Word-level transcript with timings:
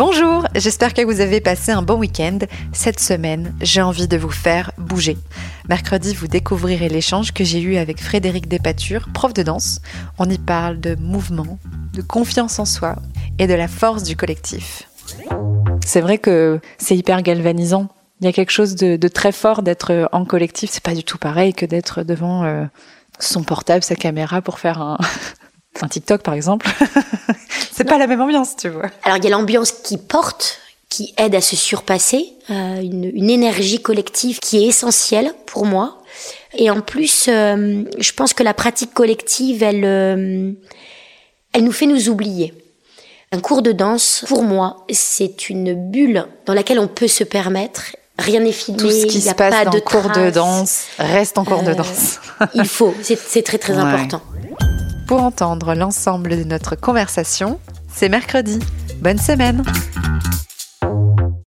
Bonjour, 0.00 0.46
j'espère 0.54 0.94
que 0.94 1.02
vous 1.02 1.20
avez 1.20 1.42
passé 1.42 1.72
un 1.72 1.82
bon 1.82 1.98
week-end. 1.98 2.38
Cette 2.72 2.98
semaine, 2.98 3.54
j'ai 3.60 3.82
envie 3.82 4.08
de 4.08 4.16
vous 4.16 4.30
faire 4.30 4.72
bouger. 4.78 5.18
Mercredi, 5.68 6.14
vous 6.14 6.26
découvrirez 6.26 6.88
l'échange 6.88 7.32
que 7.32 7.44
j'ai 7.44 7.60
eu 7.60 7.76
avec 7.76 8.02
Frédéric 8.02 8.48
Despature, 8.48 9.10
prof 9.12 9.34
de 9.34 9.42
danse. 9.42 9.82
On 10.18 10.24
y 10.24 10.38
parle 10.38 10.80
de 10.80 10.94
mouvement, 10.94 11.58
de 11.92 12.00
confiance 12.00 12.58
en 12.58 12.64
soi 12.64 12.96
et 13.38 13.46
de 13.46 13.52
la 13.52 13.68
force 13.68 14.02
du 14.02 14.16
collectif. 14.16 14.88
C'est 15.84 16.00
vrai 16.00 16.16
que 16.16 16.60
c'est 16.78 16.96
hyper 16.96 17.20
galvanisant. 17.20 17.88
Il 18.22 18.24
y 18.24 18.28
a 18.30 18.32
quelque 18.32 18.52
chose 18.52 18.76
de, 18.76 18.96
très 19.08 19.32
fort 19.32 19.62
d'être 19.62 20.08
en 20.12 20.24
collectif. 20.24 20.70
C'est 20.72 20.82
pas 20.82 20.94
du 20.94 21.04
tout 21.04 21.18
pareil 21.18 21.52
que 21.52 21.66
d'être 21.66 22.04
devant 22.04 22.44
euh, 22.44 22.64
son 23.18 23.42
portable, 23.42 23.82
sa 23.82 23.96
caméra 23.96 24.40
pour 24.40 24.60
faire 24.60 24.80
un, 24.80 24.96
un 25.82 25.88
TikTok 25.88 26.22
par 26.22 26.34
exemple. 26.34 26.68
c'est 27.72 27.84
pas 27.84 27.98
la 27.98 28.06
même 28.06 28.20
ambiance, 28.20 28.56
tu 28.56 28.68
vois. 28.68 28.90
Alors 29.02 29.18
il 29.18 29.24
y 29.24 29.26
a 29.26 29.30
l'ambiance 29.30 29.72
qui 29.72 29.96
porte, 29.96 30.58
qui 30.88 31.14
aide 31.16 31.34
à 31.34 31.40
se 31.40 31.56
surpasser, 31.56 32.32
euh, 32.50 32.80
une, 32.80 33.10
une, 33.14 33.30
énergie 33.30 33.80
collective 33.80 34.38
qui 34.40 34.62
est 34.62 34.66
essentielle 34.66 35.32
pour 35.46 35.64
moi. 35.64 36.00
Et 36.54 36.70
en 36.70 36.80
plus, 36.80 37.26
euh, 37.28 37.84
je 37.98 38.12
pense 38.12 38.34
que 38.34 38.42
la 38.42 38.54
pratique 38.54 38.92
collective, 38.92 39.62
elle, 39.62 39.84
euh, 39.84 40.52
elle 41.52 41.64
nous 41.64 41.72
fait 41.72 41.86
nous 41.86 42.08
oublier. 42.08 42.52
Un 43.32 43.38
cours 43.38 43.62
de 43.62 43.70
danse, 43.70 44.24
pour 44.26 44.42
moi, 44.42 44.84
c'est 44.90 45.48
une 45.48 45.90
bulle 45.90 46.26
dans 46.46 46.54
laquelle 46.54 46.80
on 46.80 46.88
peut 46.88 47.06
se 47.06 47.22
permettre. 47.22 47.94
Rien 48.18 48.40
n'est 48.40 48.52
filmé. 48.52 48.82
Tout 48.82 48.90
ce 48.90 49.06
qui 49.06 49.20
se 49.20 49.32
passe 49.32 49.64
dans 49.64 49.70
de 49.70 49.78
cours 49.78 50.10
de 50.10 50.30
danse 50.30 50.86
reste 50.98 51.38
en 51.38 51.44
cours 51.44 51.62
de 51.62 51.72
danse. 51.72 52.18
il 52.54 52.66
faut, 52.66 52.94
c'est 53.02 53.42
très 53.42 53.58
très 53.58 53.72
important. 53.78 54.20
Pour 55.10 55.24
entendre 55.24 55.74
l'ensemble 55.74 56.36
de 56.36 56.44
notre 56.44 56.76
conversation, 56.76 57.58
c'est 57.92 58.08
mercredi. 58.08 58.60
Bonne 59.02 59.18
semaine 59.18 59.64